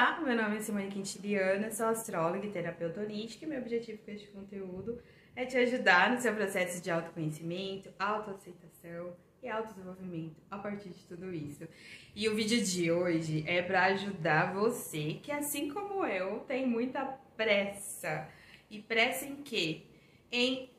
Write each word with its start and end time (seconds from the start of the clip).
Olá, 0.00 0.20
meu 0.24 0.36
nome 0.36 0.58
é 0.58 0.60
Simone 0.60 0.86
Quintiliana, 0.86 1.72
sou 1.72 1.86
astróloga 1.86 2.46
e 2.46 2.52
terapeuta 2.52 3.00
holística 3.00 3.44
e 3.44 3.48
meu 3.48 3.58
objetivo 3.58 3.98
com 4.04 4.12
este 4.12 4.28
conteúdo 4.28 4.96
é 5.34 5.44
te 5.44 5.56
ajudar 5.56 6.12
no 6.12 6.20
seu 6.20 6.32
processo 6.36 6.80
de 6.80 6.88
autoconhecimento, 6.88 7.90
autoaceitação 7.98 9.16
e 9.42 9.48
autodesenvolvimento 9.48 10.36
a 10.48 10.56
partir 10.56 10.90
de 10.90 11.02
tudo 11.02 11.34
isso. 11.34 11.66
E 12.14 12.28
o 12.28 12.36
vídeo 12.36 12.64
de 12.64 12.92
hoje 12.92 13.42
é 13.44 13.60
para 13.60 13.86
ajudar 13.86 14.54
você 14.54 15.14
que, 15.20 15.32
assim 15.32 15.68
como 15.68 16.06
eu, 16.06 16.44
tem 16.46 16.64
muita 16.64 17.04
pressa. 17.36 18.28
E 18.70 18.78
pressa 18.78 19.24
em 19.24 19.42
quê? 19.42 19.82
Em 20.30 20.70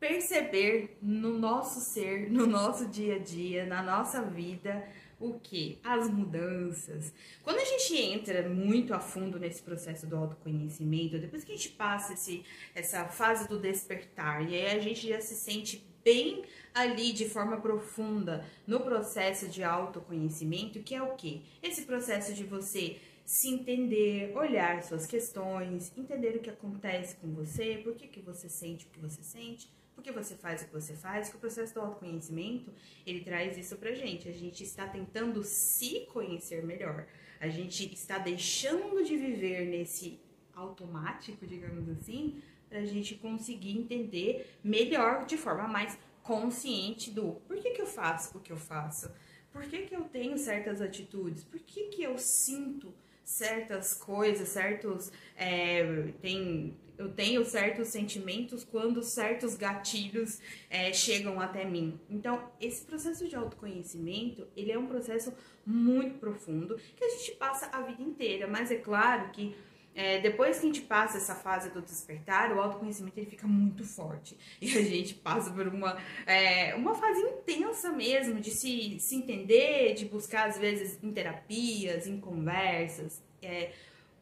perceber 0.00 0.98
no 1.00 1.38
nosso 1.38 1.78
ser, 1.78 2.28
no 2.28 2.44
nosso 2.44 2.88
dia 2.88 3.14
a 3.14 3.18
dia, 3.20 3.66
na 3.66 3.84
nossa 3.84 4.20
vida, 4.20 4.84
o 5.20 5.38
que? 5.38 5.78
As 5.82 6.08
mudanças. 6.08 7.12
Quando 7.42 7.58
a 7.58 7.64
gente 7.64 7.96
entra 7.96 8.48
muito 8.48 8.94
a 8.94 9.00
fundo 9.00 9.38
nesse 9.38 9.62
processo 9.62 10.06
do 10.06 10.16
autoconhecimento, 10.16 11.18
depois 11.18 11.44
que 11.44 11.52
a 11.52 11.56
gente 11.56 11.70
passa 11.70 12.12
esse, 12.12 12.44
essa 12.74 13.04
fase 13.06 13.48
do 13.48 13.58
despertar, 13.58 14.48
e 14.48 14.54
aí 14.54 14.76
a 14.76 14.80
gente 14.80 15.08
já 15.08 15.20
se 15.20 15.34
sente 15.34 15.84
bem 16.04 16.44
ali 16.72 17.12
de 17.12 17.28
forma 17.28 17.60
profunda 17.60 18.44
no 18.66 18.80
processo 18.80 19.48
de 19.48 19.62
autoconhecimento, 19.62 20.80
que 20.82 20.94
é 20.94 21.02
o 21.02 21.16
que? 21.16 21.42
Esse 21.62 21.82
processo 21.82 22.32
de 22.32 22.44
você 22.44 22.98
se 23.24 23.48
entender, 23.48 24.34
olhar 24.34 24.82
suas 24.82 25.06
questões, 25.06 25.92
entender 25.94 26.36
o 26.36 26.40
que 26.40 26.48
acontece 26.48 27.14
com 27.16 27.30
você, 27.34 27.78
por 27.84 27.94
que, 27.94 28.08
que 28.08 28.20
você 28.20 28.48
sente 28.48 28.86
o 28.86 28.88
que 28.88 28.98
você 28.98 29.22
sente, 29.22 29.70
porque 29.98 30.12
você 30.12 30.36
faz 30.36 30.62
o 30.62 30.66
que 30.66 30.72
você 30.72 30.94
faz, 30.94 31.28
que 31.28 31.34
o 31.34 31.40
processo 31.40 31.74
do 31.74 31.80
autoconhecimento, 31.80 32.72
ele 33.04 33.20
traz 33.20 33.58
isso 33.58 33.76
pra 33.76 33.92
gente. 33.94 34.28
A 34.28 34.32
gente 34.32 34.62
está 34.62 34.86
tentando 34.86 35.42
se 35.42 36.06
conhecer 36.12 36.64
melhor. 36.64 37.04
A 37.40 37.48
gente 37.48 37.92
está 37.92 38.16
deixando 38.16 39.02
de 39.02 39.16
viver 39.16 39.66
nesse 39.66 40.20
automático, 40.54 41.44
digamos 41.44 41.88
assim, 41.88 42.40
pra 42.68 42.84
gente 42.84 43.16
conseguir 43.16 43.76
entender 43.76 44.48
melhor, 44.62 45.26
de 45.26 45.36
forma 45.36 45.66
mais 45.66 45.98
consciente 46.22 47.10
do 47.10 47.32
por 47.48 47.56
que, 47.56 47.70
que 47.70 47.82
eu 47.82 47.86
faço 47.86 48.38
o 48.38 48.40
que 48.40 48.52
eu 48.52 48.56
faço, 48.56 49.10
por 49.50 49.64
que, 49.64 49.78
que 49.86 49.96
eu 49.96 50.02
tenho 50.02 50.38
certas 50.38 50.80
atitudes, 50.80 51.42
por 51.42 51.58
que, 51.58 51.88
que 51.88 52.04
eu 52.04 52.16
sinto 52.18 52.94
certas 53.24 53.94
coisas, 53.94 54.48
certos. 54.48 55.12
É, 55.36 56.12
tem, 56.22 56.76
eu 56.98 57.12
tenho 57.12 57.44
certos 57.44 57.88
sentimentos 57.88 58.64
quando 58.64 59.02
certos 59.02 59.54
gatilhos 59.54 60.40
é, 60.68 60.92
chegam 60.92 61.40
até 61.40 61.64
mim. 61.64 61.98
Então, 62.10 62.50
esse 62.60 62.84
processo 62.84 63.28
de 63.28 63.36
autoconhecimento, 63.36 64.46
ele 64.56 64.72
é 64.72 64.78
um 64.78 64.86
processo 64.86 65.32
muito 65.64 66.18
profundo 66.18 66.76
que 66.96 67.04
a 67.04 67.08
gente 67.10 67.32
passa 67.32 67.66
a 67.72 67.82
vida 67.82 68.02
inteira, 68.02 68.48
mas 68.48 68.70
é 68.70 68.76
claro 68.76 69.30
que 69.30 69.54
é, 69.94 70.20
depois 70.20 70.60
que 70.60 70.66
a 70.66 70.68
gente 70.68 70.82
passa 70.82 71.18
essa 71.18 71.34
fase 71.34 71.70
do 71.70 71.82
despertar, 71.82 72.52
o 72.52 72.60
autoconhecimento 72.60 73.18
ele 73.18 73.26
fica 73.26 73.46
muito 73.46 73.84
forte. 73.84 74.36
E 74.60 74.78
a 74.78 74.82
gente 74.82 75.14
passa 75.14 75.50
por 75.50 75.66
uma, 75.66 75.96
é, 76.24 76.74
uma 76.74 76.94
fase 76.94 77.20
intensa 77.20 77.90
mesmo 77.90 78.40
de 78.40 78.50
se, 78.50 78.98
se 79.00 79.16
entender, 79.16 79.94
de 79.94 80.04
buscar, 80.04 80.48
às 80.48 80.58
vezes, 80.58 80.98
em 81.02 81.12
terapias, 81.12 82.06
em 82.06 82.20
conversas. 82.20 83.20
É, 83.42 83.72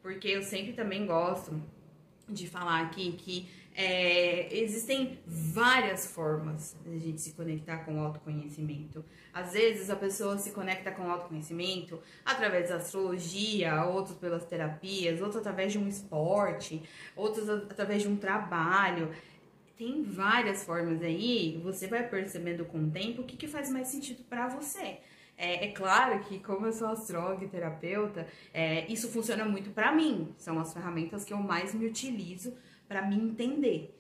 porque 0.03 0.29
eu 0.29 0.43
sempre 0.43 0.73
também 0.73 1.05
gosto 1.05 1.63
de 2.29 2.49
falar 2.49 2.83
aqui 2.83 3.13
que 3.13 3.49
é, 3.77 4.49
existem 4.59 5.19
várias 5.27 6.07
formas 6.07 6.75
de 6.83 6.97
a 6.97 6.99
gente 6.99 7.21
se 7.21 7.33
conectar 7.33 7.79
com 7.79 7.99
o 7.99 8.01
autoconhecimento. 8.01 9.05
Às 9.35 9.53
vezes 9.53 9.91
a 9.91 9.97
pessoa 9.97 10.39
se 10.39 10.53
conecta 10.53 10.91
com 10.91 11.07
o 11.07 11.11
autoconhecimento 11.11 12.01
através 12.25 12.71
da 12.71 12.77
astrologia, 12.77 13.85
outros 13.85 14.17
pelas 14.17 14.47
terapias, 14.47 15.21
outros 15.21 15.37
através 15.37 15.73
de 15.73 15.79
um 15.79 15.87
esporte, 15.87 16.83
outros 17.15 17.49
através 17.51 18.03
de 18.03 18.09
um 18.09 18.17
trabalho. 18.17 19.11
Tem 19.77 20.03
várias 20.03 20.65
formas 20.65 21.03
aí, 21.03 21.61
você 21.63 21.87
vai 21.87 22.09
percebendo 22.09 22.65
com 22.65 22.79
o 22.79 22.91
tempo 22.91 23.21
o 23.21 23.25
que, 23.25 23.37
que 23.37 23.47
faz 23.47 23.69
mais 23.69 23.89
sentido 23.89 24.25
para 24.25 24.49
você. 24.49 25.01
É, 25.37 25.67
é, 25.67 25.73
claro 25.73 26.19
que, 26.21 26.39
como 26.39 26.67
eu 26.67 26.73
sou 26.73 26.89
astróloga 26.89 27.45
e 27.45 27.49
terapeuta, 27.49 28.27
é, 28.55 28.91
isso 28.91 29.09
funciona 29.11 29.45
muito 29.45 29.71
para 29.71 29.93
mim. 29.93 30.35
São 30.39 30.59
as 30.59 30.73
ferramentas 30.73 31.25
que 31.25 31.33
eu 31.33 31.39
mais 31.39 31.75
me 31.75 31.87
utilizo 31.87 32.55
para 32.89 33.03
me 33.03 33.17
entender. 33.17 33.93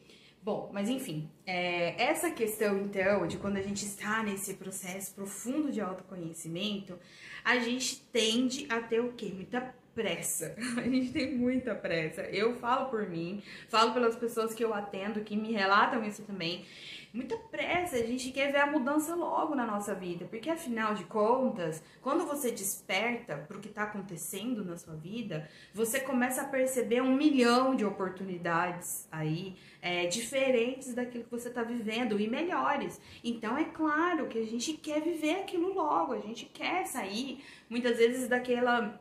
Bom, 0.43 0.71
mas 0.73 0.89
enfim, 0.89 1.29
é, 1.45 2.01
essa 2.01 2.31
questão 2.31 2.79
então 2.79 3.27
de 3.27 3.37
quando 3.37 3.57
a 3.57 3.63
gente 3.63 3.85
está 3.85 4.23
nesse 4.23 4.55
processo 4.55 5.13
profundo 5.13 5.73
de 5.73 5.81
autoconhecimento, 5.81 6.97
a 7.45 7.59
gente 7.59 8.01
tende 8.13 8.65
a 8.71 8.81
ter 8.81 9.01
o 9.01 9.13
quê? 9.13 9.33
Muita 9.35 9.75
pressa. 9.97 10.55
A 10.77 10.83
gente 10.83 11.11
tem 11.11 11.35
muita 11.35 11.75
pressa. 11.75 12.21
Eu 12.25 12.55
falo 12.57 12.91
por 12.91 13.09
mim, 13.09 13.43
falo 13.69 13.95
pelas 13.95 14.15
pessoas 14.15 14.53
que 14.53 14.63
eu 14.63 14.75
atendo, 14.75 15.23
que 15.23 15.35
me 15.35 15.51
relatam 15.53 16.05
isso 16.05 16.23
também. 16.23 16.67
Muita 17.15 17.35
pressa, 17.39 17.97
a 17.97 18.03
gente 18.03 18.31
quer 18.31 18.53
ver 18.53 18.59
a 18.59 18.67
mudança 18.67 19.15
logo 19.15 19.55
na 19.55 19.65
nossa 19.65 19.95
vida, 19.95 20.27
porque 20.27 20.51
afinal 20.51 20.93
de 20.93 21.05
contas, 21.05 21.83
quando 22.03 22.27
você 22.27 22.51
desperta 22.51 23.39
para 23.39 23.57
o 23.57 23.61
que 23.61 23.69
está 23.69 23.85
acontecendo 23.85 24.63
na 24.63 24.77
sua 24.77 24.95
vida, 24.95 25.49
você 25.73 25.99
começa 25.99 26.43
a 26.43 26.45
perceber 26.45 27.01
um 27.01 27.17
milhão 27.17 27.75
de 27.75 27.87
oportunidades 27.87 29.09
aí 29.11 29.57
é, 29.81 30.07
diferentes 30.09 30.93
daquilo 30.93 31.25
que 31.25 31.31
você 31.31 31.49
está 31.49 31.63
vivendo 31.63 32.21
e 32.21 32.29
melhores. 32.29 33.01
Então 33.25 33.57
é 33.57 33.65
claro 33.65 34.27
que 34.27 34.39
a 34.39 34.45
gente 34.45 34.75
quer 34.75 35.01
viver 35.01 35.37
aquilo 35.37 35.73
logo, 35.73 36.13
a 36.13 36.21
gente 36.21 36.45
quer 36.45 36.85
sair 36.87 37.43
muitas 37.71 37.97
vezes 37.97 38.29
daquela 38.29 39.01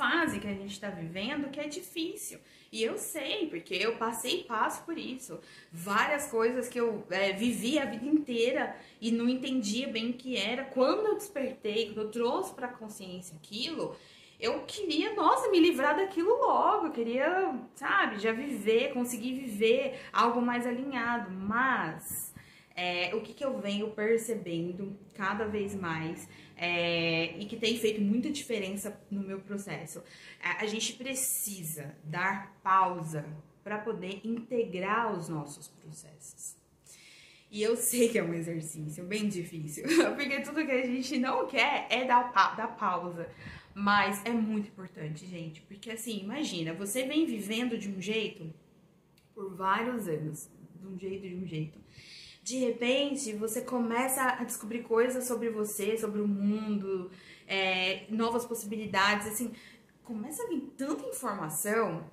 fase 0.00 0.40
que 0.40 0.48
a 0.48 0.54
gente 0.54 0.72
está 0.72 0.88
vivendo 0.88 1.50
que 1.50 1.60
é 1.60 1.68
difícil. 1.68 2.38
E 2.72 2.82
eu 2.82 2.96
sei, 2.96 3.48
porque 3.48 3.74
eu 3.74 3.96
passei 3.96 4.40
e 4.40 4.44
passo 4.44 4.82
por 4.84 4.96
isso. 4.96 5.38
Várias 5.70 6.28
coisas 6.28 6.70
que 6.70 6.80
eu 6.80 7.04
é, 7.10 7.32
vivi 7.32 7.78
a 7.78 7.84
vida 7.84 8.06
inteira 8.06 8.74
e 8.98 9.12
não 9.12 9.28
entendia 9.28 9.88
bem 9.88 10.10
o 10.10 10.14
que 10.14 10.38
era. 10.38 10.64
Quando 10.64 11.06
eu 11.06 11.16
despertei, 11.16 11.86
quando 11.86 12.06
eu 12.06 12.10
trouxe 12.10 12.54
para 12.54 12.68
a 12.68 12.72
consciência 12.72 13.36
aquilo, 13.36 13.94
eu 14.38 14.60
queria, 14.60 15.14
nossa, 15.14 15.50
me 15.50 15.60
livrar 15.60 15.96
daquilo 15.96 16.34
logo. 16.38 16.86
Eu 16.86 16.92
queria, 16.92 17.54
sabe, 17.74 18.20
já 18.20 18.32
viver, 18.32 18.94
conseguir 18.94 19.34
viver 19.34 20.00
algo 20.10 20.40
mais 20.40 20.66
alinhado. 20.66 21.30
Mas 21.30 22.29
é, 22.76 23.14
o 23.14 23.20
que, 23.20 23.34
que 23.34 23.44
eu 23.44 23.58
venho 23.58 23.90
percebendo 23.90 24.96
cada 25.14 25.46
vez 25.46 25.74
mais 25.74 26.28
é, 26.56 27.36
e 27.38 27.46
que 27.46 27.56
tem 27.56 27.78
feito 27.78 28.00
muita 28.00 28.30
diferença 28.30 28.98
no 29.10 29.22
meu 29.22 29.40
processo. 29.40 30.02
A, 30.42 30.62
a 30.62 30.66
gente 30.66 30.92
precisa 30.94 31.94
dar 32.04 32.54
pausa 32.62 33.24
para 33.62 33.78
poder 33.78 34.20
integrar 34.24 35.12
os 35.12 35.28
nossos 35.28 35.68
processos. 35.68 36.56
E 37.50 37.62
eu 37.62 37.76
sei 37.76 38.08
que 38.08 38.18
é 38.18 38.22
um 38.22 38.32
exercício 38.32 39.04
bem 39.04 39.28
difícil, 39.28 39.84
porque 40.14 40.40
tudo 40.40 40.64
que 40.64 40.70
a 40.70 40.86
gente 40.86 41.18
não 41.18 41.46
quer 41.46 41.86
é 41.90 42.04
dar, 42.04 42.30
dar 42.56 42.76
pausa. 42.76 43.28
Mas 43.74 44.24
é 44.24 44.30
muito 44.30 44.68
importante, 44.68 45.26
gente, 45.26 45.60
porque 45.62 45.90
assim, 45.90 46.20
imagina, 46.20 46.72
você 46.72 47.04
vem 47.04 47.26
vivendo 47.26 47.78
de 47.78 47.88
um 47.88 48.00
jeito 48.00 48.52
por 49.34 49.54
vários 49.54 50.08
anos, 50.08 50.50
de 50.80 50.86
um 50.86 50.98
jeito, 50.98 51.28
de 51.28 51.34
um 51.34 51.46
jeito 51.46 51.78
de 52.42 52.58
repente 52.58 53.32
você 53.34 53.60
começa 53.60 54.22
a 54.22 54.44
descobrir 54.44 54.82
coisas 54.82 55.24
sobre 55.24 55.50
você, 55.50 55.96
sobre 55.98 56.20
o 56.20 56.28
mundo, 56.28 57.10
é, 57.46 58.04
novas 58.08 58.44
possibilidades, 58.44 59.26
assim, 59.26 59.52
começa 60.02 60.42
a 60.42 60.48
vir 60.48 60.60
tanta 60.76 61.04
informação. 61.06 62.04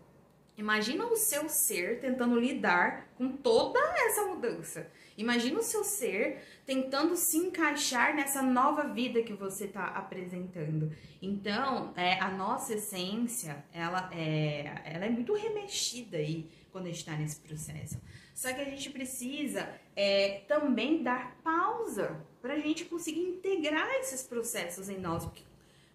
Imagina 0.58 1.06
o 1.06 1.16
seu 1.16 1.48
ser 1.48 2.00
tentando 2.00 2.40
lidar 2.40 3.08
com 3.16 3.30
toda 3.30 3.80
essa 4.06 4.26
mudança. 4.26 4.90
Imagina 5.16 5.60
o 5.60 5.64
seu 5.64 5.84
ser 5.84 6.44
tentando 6.66 7.16
se 7.16 7.38
encaixar 7.38 8.16
nessa 8.16 8.42
nova 8.42 8.84
vida 8.84 9.22
que 9.22 9.34
você 9.34 9.66
está 9.66 9.86
apresentando. 9.86 10.92
Então, 11.22 11.94
é, 11.96 12.20
a 12.20 12.30
nossa 12.32 12.74
essência, 12.74 13.64
ela 13.72 14.10
é, 14.12 14.82
ela 14.84 15.06
é 15.06 15.10
muito 15.10 15.34
remexida 15.34 16.18
aí 16.18 16.50
quando 16.72 16.86
a 16.86 16.88
gente 16.90 17.00
está 17.00 17.14
nesse 17.14 17.40
processo. 17.40 18.00
Só 18.38 18.54
que 18.54 18.62
a 18.62 18.66
gente 18.66 18.92
precisa 18.92 19.68
é, 19.96 20.42
também 20.48 21.02
dar 21.02 21.42
pausa 21.44 22.24
para 22.40 22.54
a 22.54 22.60
gente 22.60 22.86
conseguir 22.86 23.22
integrar 23.22 23.90
esses 23.96 24.22
processos 24.22 24.90
em 24.90 25.00
nós. 25.00 25.26
Porque, 25.26 25.42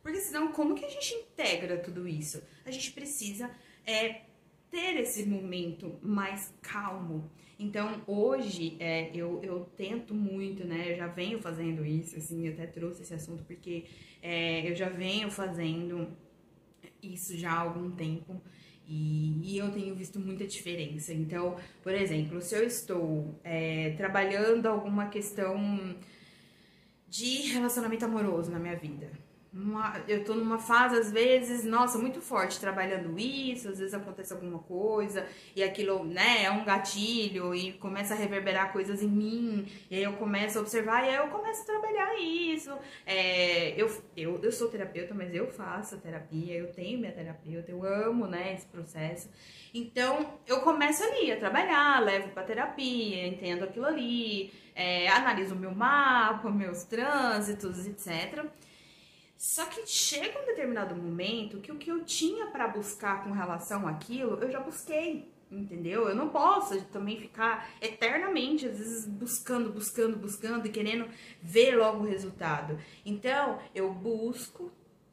porque 0.02 0.18
senão, 0.18 0.50
como 0.50 0.74
que 0.74 0.84
a 0.84 0.88
gente 0.88 1.14
integra 1.14 1.78
tudo 1.78 2.08
isso? 2.08 2.42
A 2.66 2.70
gente 2.72 2.90
precisa 2.90 3.48
é, 3.86 4.22
ter 4.72 4.96
esse 4.96 5.24
momento 5.24 5.96
mais 6.02 6.52
calmo. 6.60 7.30
Então, 7.60 8.02
hoje, 8.08 8.76
é, 8.80 9.16
eu, 9.16 9.40
eu 9.44 9.60
tento 9.76 10.12
muito, 10.12 10.66
né? 10.66 10.94
Eu 10.94 10.96
já 10.96 11.06
venho 11.06 11.38
fazendo 11.38 11.86
isso, 11.86 12.16
assim, 12.16 12.48
eu 12.48 12.54
até 12.54 12.66
trouxe 12.66 13.02
esse 13.02 13.14
assunto 13.14 13.44
porque 13.44 13.84
é, 14.20 14.68
eu 14.68 14.74
já 14.74 14.88
venho 14.88 15.30
fazendo 15.30 16.08
isso 17.00 17.36
já 17.36 17.52
há 17.52 17.60
algum 17.60 17.92
tempo. 17.92 18.42
E, 18.86 19.38
e, 19.42 19.58
eu 19.58 19.70
tenho 19.70 19.94
visto 19.94 20.18
muita 20.18 20.46
diferença. 20.46 21.12
Então, 21.14 21.56
por 21.82 21.94
exemplo, 21.94 22.40
se 22.42 22.54
eu 22.54 22.64
estou 22.64 23.38
é, 23.44 23.94
trabalhando 23.96 24.66
alguma 24.66 25.08
questão 25.08 25.96
de 27.08 27.52
relacionamento 27.52 28.04
amoroso 28.04 28.50
na 28.50 28.58
minha 28.58 28.76
vida, 28.76 29.10
uma, 29.52 30.02
eu 30.08 30.24
tô 30.24 30.34
numa 30.34 30.58
fase, 30.58 30.96
às 30.96 31.12
vezes, 31.12 31.64
nossa, 31.64 31.98
muito 31.98 32.22
forte 32.22 32.58
trabalhando 32.58 33.18
isso, 33.18 33.68
às 33.68 33.78
vezes 33.78 33.92
acontece 33.92 34.32
alguma 34.32 34.58
coisa 34.60 35.26
e 35.54 35.62
aquilo, 35.62 36.04
né, 36.04 36.44
é 36.44 36.50
um 36.50 36.64
gatilho 36.64 37.54
e 37.54 37.74
começa 37.74 38.14
a 38.14 38.16
reverberar 38.16 38.72
coisas 38.72 39.02
em 39.02 39.08
mim, 39.08 39.66
e 39.90 39.96
aí 39.96 40.02
eu 40.02 40.14
começo 40.14 40.58
a 40.58 40.62
observar 40.62 41.04
e 41.04 41.10
aí 41.10 41.16
eu 41.16 41.28
começo 41.28 41.62
a 41.62 41.66
trabalhar 41.66 42.18
isso. 42.18 42.70
É, 43.04 43.80
eu, 43.80 43.90
eu, 44.16 44.40
eu 44.42 44.52
sou 44.52 44.68
terapeuta, 44.68 45.12
mas 45.14 45.34
eu 45.34 45.46
faço 45.46 45.98
terapia, 45.98 46.54
eu 46.54 46.72
tenho 46.72 46.98
minha 46.98 47.12
terapeuta, 47.12 47.70
eu 47.70 47.84
amo, 47.84 48.26
né, 48.26 48.54
esse 48.54 48.66
processo. 48.66 49.28
Então, 49.74 50.38
eu 50.46 50.60
começo 50.60 51.02
ali 51.02 51.30
a 51.30 51.36
trabalhar, 51.36 52.02
levo 52.02 52.28
pra 52.28 52.42
terapia, 52.42 53.26
entendo 53.26 53.64
aquilo 53.64 53.86
ali, 53.86 54.52
é, 54.74 55.08
analiso 55.08 55.54
o 55.54 55.58
meu 55.58 55.74
mapa, 55.74 56.50
meus 56.50 56.84
trânsitos, 56.84 57.86
etc. 57.86 58.46
Só 59.42 59.66
que 59.66 59.84
chega 59.84 60.40
um 60.40 60.46
determinado 60.46 60.94
momento 60.94 61.58
que 61.58 61.72
o 61.72 61.76
que 61.76 61.90
eu 61.90 62.04
tinha 62.04 62.46
para 62.46 62.68
buscar 62.68 63.24
com 63.24 63.32
relação 63.32 63.88
àquilo, 63.88 64.36
eu 64.40 64.48
já 64.48 64.60
busquei, 64.60 65.28
entendeu? 65.50 66.08
Eu 66.08 66.14
não 66.14 66.28
posso 66.28 66.80
também 66.92 67.18
ficar 67.18 67.68
eternamente, 67.80 68.68
às 68.68 68.78
vezes, 68.78 69.04
buscando, 69.04 69.72
buscando, 69.72 70.16
buscando 70.16 70.68
e 70.68 70.70
querendo 70.70 71.08
ver 71.42 71.74
logo 71.76 72.04
o 72.04 72.06
resultado. 72.06 72.78
Então, 73.04 73.58
eu 73.74 73.92
busco, 73.92 74.70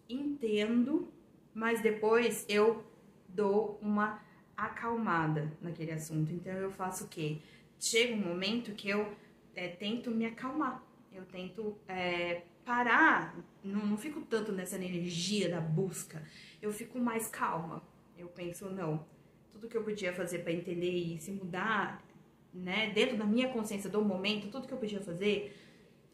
entendo, 0.08 1.12
mas 1.52 1.82
depois 1.82 2.46
eu 2.48 2.84
dou 3.28 3.80
uma 3.82 4.24
acalmada 4.56 5.52
naquele 5.60 5.92
assunto. 5.92 6.32
Então, 6.32 6.54
eu 6.54 6.70
faço 6.70 7.06
o 7.06 7.08
quê? 7.08 7.40
Chega 7.80 8.14
um 8.14 8.28
momento 8.28 8.76
que 8.76 8.92
eu 8.92 9.12
é, 9.56 9.70
tento 9.70 10.12
me 10.12 10.28
acalmar. 10.28 10.84
Eu 11.12 11.26
tento 11.26 11.76
é, 11.88 12.44
parar, 12.70 13.36
não, 13.64 13.84
não 13.84 13.98
fico 13.98 14.22
tanto 14.22 14.52
nessa 14.52 14.76
energia 14.76 15.50
da 15.50 15.60
busca, 15.60 16.22
eu 16.62 16.72
fico 16.72 17.00
mais 17.00 17.28
calma. 17.28 17.82
Eu 18.16 18.28
penso, 18.28 18.70
não, 18.70 19.08
tudo 19.52 19.68
que 19.68 19.76
eu 19.76 19.84
podia 19.84 20.14
fazer 20.14 20.44
para 20.44 20.54
entender 20.54 20.92
e 20.92 21.32
mudar, 21.32 22.06
né, 22.54 22.92
dentro 22.92 23.18
da 23.18 23.26
minha 23.26 23.52
consciência 23.52 23.90
do 23.90 24.06
momento, 24.06 24.52
tudo 24.52 24.68
que 24.68 24.74
eu 24.76 24.78
podia 24.78 25.02
fazer, 25.02 25.58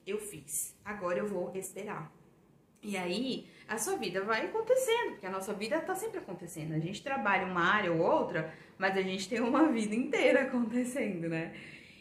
eu 0.07 0.17
fiz. 0.17 0.73
Agora 0.85 1.19
eu 1.19 1.27
vou 1.27 1.51
esperar. 1.55 2.09
E 2.81 2.95
aí, 2.95 3.49
a 3.67 3.77
sua 3.77 3.97
vida 3.97 4.23
vai 4.23 4.45
acontecendo, 4.45 5.11
porque 5.11 5.25
a 5.25 5.31
nossa 5.31 5.53
vida 5.53 5.81
tá 5.81 5.93
sempre 5.93 6.19
acontecendo. 6.19 6.73
A 6.73 6.79
gente 6.79 7.03
trabalha 7.03 7.47
uma 7.47 7.65
área 7.65 7.91
ou 7.91 7.99
outra, 7.99 8.53
mas 8.77 8.95
a 8.95 9.01
gente 9.01 9.27
tem 9.27 9.41
uma 9.41 9.67
vida 9.73 9.93
inteira 9.93 10.43
acontecendo, 10.47 11.27
né? 11.27 11.53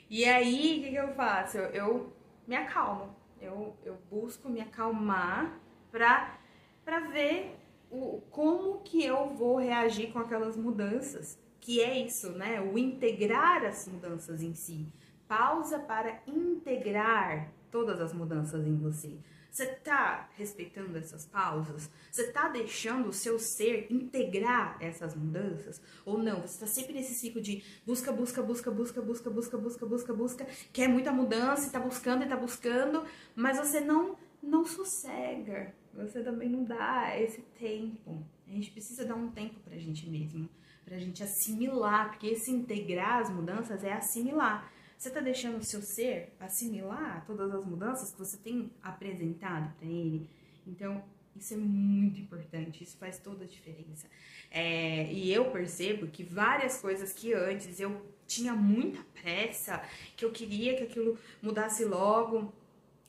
E 0.09 0.25
aí, 0.25 0.79
o 0.79 0.83
que, 0.85 0.91
que 0.91 0.97
eu 0.97 1.13
faço? 1.15 1.59
Eu 1.59 2.13
me 2.47 2.55
acalmo 2.55 3.24
eu, 3.45 3.77
eu 3.85 3.97
busco 4.11 4.49
me 4.49 4.61
acalmar 4.61 5.61
para 5.91 6.39
para 6.85 7.01
ver 7.01 7.57
o, 7.91 8.21
como 8.31 8.81
que 8.81 9.03
eu 9.05 9.31
vou 9.31 9.57
reagir 9.57 10.13
com 10.13 10.19
aquelas 10.19 10.57
mudanças, 10.57 11.39
que 11.61 11.81
é 11.81 11.99
isso, 11.99 12.33
né? 12.33 12.61
O 12.61 12.77
integrar 12.77 13.65
as 13.65 13.89
mudanças 13.89 14.43
em 14.43 14.55
si. 14.55 14.87
Pausa 15.27 15.79
para 15.79 16.21
integrar 16.27 17.51
todas 17.71 18.01
as 18.01 18.13
mudanças 18.13 18.67
em 18.67 18.77
você. 18.77 19.19
Você 19.55 19.67
tá 19.67 20.29
respeitando 20.37 20.99
essas 20.99 21.27
pausas? 21.27 21.89
Você 22.11 22.33
tá 22.33 22.49
deixando 22.49 23.09
o 23.09 23.13
seu 23.13 23.39
ser 23.39 23.87
integrar 23.89 24.77
essas 24.81 25.15
mudanças? 25.15 25.81
Ou 26.05 26.19
não? 26.19 26.43
Você 26.43 26.59
tá 26.59 26.67
sempre 26.67 26.93
nesse 26.93 27.15
ciclo 27.15 27.41
de 27.41 27.63
busca, 27.87 28.11
busca, 28.11 28.43
busca, 28.43 28.73
busca, 28.73 29.01
busca, 29.01 29.31
busca, 29.31 29.57
busca, 29.57 29.87
busca, 29.87 30.13
busca, 30.13 30.47
quer 30.73 30.89
muita 30.89 31.13
mudança 31.13 31.69
e 31.69 31.71
tá 31.71 31.79
buscando 31.79 32.25
e 32.25 32.29
tá 32.29 32.37
buscando, 32.37 33.05
mas 33.37 33.57
você 33.57 33.81
não 33.81 34.19
não 34.43 34.65
sossega. 34.65 35.73
Você 35.95 36.21
também 36.25 36.49
não 36.49 36.65
dá 36.65 37.17
esse 37.17 37.41
tempo. 37.57 38.27
A 38.49 38.51
gente 38.51 38.73
precisa 38.73 39.05
dar 39.05 39.15
um 39.15 39.31
tempo 39.31 39.61
pra 39.61 39.79
gente 39.79 40.11
mesmo, 40.11 40.49
pra 40.85 40.99
gente 40.99 41.23
assimilar, 41.23 42.11
porque 42.11 42.27
esse 42.27 42.51
integrar 42.51 43.21
as 43.21 43.31
mudanças 43.31 43.85
é 43.85 43.93
assimilar. 43.93 44.69
Você 45.05 45.11
está 45.11 45.21
deixando 45.21 45.59
o 45.59 45.63
seu 45.63 45.83
ser 45.83 46.35
assimilar 46.41 47.27
todas 47.27 47.55
as 47.55 47.67
mudanças 47.67 48.11
que 48.11 48.19
você 48.19 48.39
tem 48.39 48.73
apresentado 48.83 49.71
para 49.77 49.87
ele? 49.87 50.31
Então, 50.67 51.05
isso 51.37 51.53
é 51.53 51.59
muito 51.59 52.19
importante, 52.21 52.83
isso 52.83 52.97
faz 52.97 53.19
toda 53.19 53.45
a 53.45 53.47
diferença. 53.47 54.07
É, 54.51 55.13
e 55.13 55.31
eu 55.31 55.51
percebo 55.51 56.07
que 56.07 56.25
várias 56.25 56.81
coisas 56.81 57.13
que 57.13 57.35
antes 57.35 57.79
eu 57.81 58.01
tinha 58.27 58.55
muita 58.55 59.05
pressa, 59.13 59.83
que 60.17 60.25
eu 60.25 60.33
queria 60.33 60.75
que 60.75 60.85
aquilo 60.85 61.19
mudasse 61.43 61.85
logo, 61.85 62.51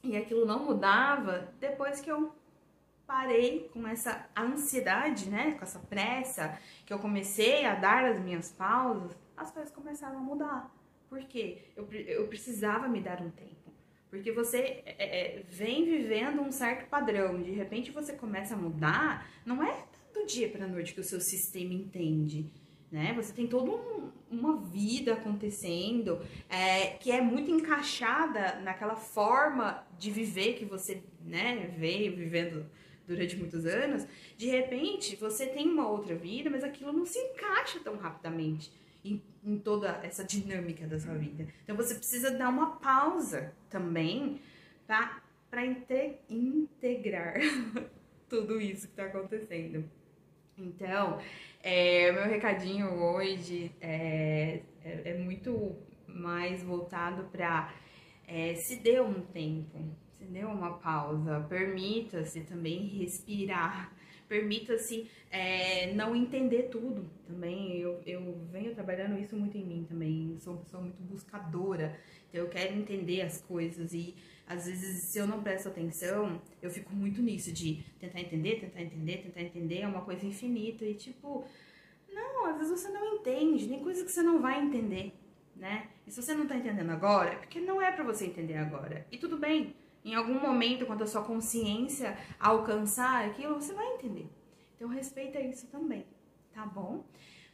e 0.04 0.18
aquilo 0.18 0.46
não 0.46 0.66
mudava, 0.66 1.48
depois 1.62 2.02
que 2.02 2.12
eu 2.12 2.36
parei 3.08 3.70
com 3.72 3.88
essa 3.88 4.28
ansiedade, 4.38 5.30
né, 5.30 5.54
com 5.54 5.64
essa 5.64 5.80
pressa, 5.80 6.60
que 6.86 6.92
eu 6.92 7.00
comecei 7.00 7.64
a 7.66 7.74
dar 7.74 8.04
as 8.04 8.20
minhas 8.20 8.52
pausas, 8.52 9.16
as 9.38 9.50
coisas 9.50 9.72
começaram 9.72 10.18
a 10.18 10.22
mudar. 10.22 10.76
Por 11.10 11.24
quê? 11.24 11.60
Eu, 11.76 11.88
eu 11.92 12.28
precisava 12.28 12.88
me 12.88 13.02
dar 13.02 13.22
um 13.22 13.30
tempo. 13.30 13.56
Porque 14.10 14.32
você 14.32 14.82
é, 14.86 14.96
é, 14.98 15.44
vem 15.50 15.84
vivendo 15.86 16.42
um 16.42 16.52
certo 16.52 16.88
padrão, 16.88 17.42
de 17.42 17.52
repente 17.52 17.92
você 17.92 18.14
começa 18.14 18.54
a 18.54 18.58
mudar, 18.58 19.30
não 19.46 19.62
é 19.62 19.86
do 20.14 20.26
dia 20.26 20.48
para 20.50 20.68
noite 20.68 20.94
que 20.94 21.02
o 21.02 21.04
seu 21.04 21.20
sistema 21.20 21.74
entende. 21.74 22.50
Né? 22.90 23.12
Você 23.14 23.34
tem 23.34 23.46
toda 23.46 23.72
um, 23.72 24.10
uma 24.32 24.56
vida 24.58 25.14
acontecendo 25.14 26.22
é, 26.50 26.92
que 26.92 27.12
é 27.12 27.20
muito 27.20 27.52
encaixada 27.52 28.62
naquela 28.62 28.96
forma 28.96 29.86
de 29.98 30.10
viver 30.12 30.54
que 30.54 30.64
você 30.64 31.04
né, 31.20 31.74
veio 31.78 32.16
vivendo 32.16 32.66
durante 33.06 33.36
muitos 33.36 33.66
anos. 33.66 34.08
De 34.38 34.48
repente, 34.48 35.16
você 35.18 35.46
tem 35.46 35.68
uma 35.68 35.90
outra 35.90 36.16
vida, 36.16 36.50
mas 36.50 36.64
aquilo 36.64 36.94
não 36.94 37.06
se 37.06 37.20
encaixa 37.20 37.80
tão 37.84 37.98
rapidamente 37.98 38.72
em, 39.06 39.24
em 39.44 39.60
toda 39.60 40.00
essa 40.04 40.24
dinâmica 40.24 40.88
da 40.88 41.00
sua 41.00 41.14
vida. 41.16 41.48
Então 41.64 41.76
você 41.76 41.96
precisa 41.96 42.32
dar 42.32 42.50
uma 42.50 42.78
pausa 42.78 43.54
também 43.70 44.42
tá? 44.88 45.22
para 45.50 45.64
integrar 45.66 47.36
tudo 48.28 48.60
isso 48.60 48.88
que 48.88 48.94
está 48.94 49.06
acontecendo. 49.06 49.88
Então, 50.58 51.20
é, 51.62 52.12
meu 52.12 52.24
recadinho 52.26 52.94
hoje 52.94 53.72
é, 53.82 54.62
é, 54.84 55.12
é 55.12 55.18
muito 55.18 55.76
mais 56.08 56.64
voltado 56.64 57.26
para 57.26 57.74
é, 58.28 58.56
se 58.56 58.78
dê 58.78 59.00
um 59.02 59.22
tempo, 59.22 59.78
se 60.18 60.26
dê 60.26 60.46
uma 60.46 60.78
pausa, 60.78 61.46
permita-se 61.50 62.42
também 62.42 62.86
respirar 62.88 63.92
permita-se 64.28 65.10
é, 65.32 65.94
não 65.94 66.16
entender 66.16 66.64
tudo 66.64 67.10
também. 67.28 67.78
Eu, 67.78 68.02
eu 68.06 68.38
venho 68.52 68.74
trabalhando 68.74 69.20
isso 69.20 69.36
muito 69.36 69.58
em 69.58 69.66
mim 69.66 69.86
também. 69.88 70.38
Sou 70.40 70.54
uma 70.54 70.62
pessoa 70.62 70.82
muito 70.84 71.02
buscadora, 71.04 72.00
então 72.30 72.42
eu 72.42 72.50
quero 72.50 72.74
entender 72.74 73.22
as 73.22 73.42
coisas 73.42 73.94
e 73.94 74.16
às 74.48 74.66
vezes 74.68 75.04
se 75.04 75.18
eu 75.18 75.26
não 75.26 75.42
presto 75.42 75.70
atenção, 75.70 76.42
eu 76.62 76.70
fico 76.70 76.94
muito 76.94 77.22
nisso 77.22 77.52
de 77.52 77.84
tentar 78.00 78.20
entender, 78.20 78.60
tentar 78.60 78.82
entender, 78.82 79.18
tentar 79.18 79.42
entender, 79.42 79.80
é 79.80 79.88
uma 79.88 80.02
coisa 80.02 80.26
infinita 80.26 80.86
e 80.86 80.94
tipo, 80.94 81.46
não, 82.14 82.46
às 82.46 82.58
vezes 82.58 82.82
você 82.82 82.90
não 82.90 83.16
entende, 83.16 83.68
nem 83.68 83.82
coisa 83.82 84.04
que 84.04 84.12
você 84.12 84.22
não 84.22 84.40
vai 84.42 84.62
entender, 84.62 85.14
né? 85.56 85.90
E 86.06 86.12
se 86.12 86.22
você 86.22 86.34
não 86.36 86.48
tá 86.48 86.56
entendendo 86.56 86.92
agora, 86.92 87.32
é 87.32 87.36
porque 87.36 87.60
não 87.60 87.82
é 87.82 87.92
para 87.92 88.04
você 88.04 88.26
entender 88.26 88.58
agora. 88.58 89.06
E 89.12 89.18
tudo 89.18 89.38
bem. 89.38 89.76
Em 90.06 90.14
algum 90.14 90.40
momento, 90.40 90.86
quando 90.86 91.04
a 91.04 91.08
sua 91.08 91.24
consciência 91.24 92.16
alcançar 92.40 93.26
aquilo, 93.26 93.56
você 93.56 93.74
vai 93.74 93.96
entender. 93.96 94.30
Então 94.76 94.88
respeita 94.88 95.40
isso 95.40 95.66
também, 95.68 96.06
tá 96.54 96.64
bom? 96.64 97.04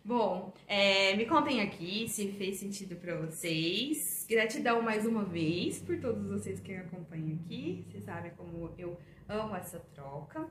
Bom, 0.04 0.54
é, 0.68 1.16
me 1.16 1.26
contem 1.26 1.62
aqui 1.62 2.10
se 2.10 2.30
fez 2.34 2.58
sentido 2.58 2.98
para 2.98 3.16
vocês. 3.16 4.26
Gratidão 4.30 4.82
mais 4.82 5.06
uma 5.06 5.24
vez 5.24 5.80
por 5.80 5.98
todos 6.02 6.28
vocês 6.28 6.60
que 6.60 6.74
acompanham 6.74 7.40
aqui. 7.46 7.86
Vocês 7.88 8.04
sabem 8.04 8.32
como 8.32 8.74
eu 8.78 9.00
amo 9.30 9.56
essa 9.56 9.80
troca. 9.96 10.50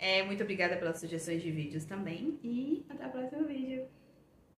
É, 0.00 0.24
muito 0.24 0.42
obrigada 0.42 0.76
pelas 0.76 0.98
sugestões 0.98 1.40
de 1.42 1.52
vídeos 1.52 1.84
também 1.84 2.40
e 2.42 2.84
até 2.88 3.06
o 3.06 3.10
próximo 3.10 3.46
vídeo. 3.46 3.86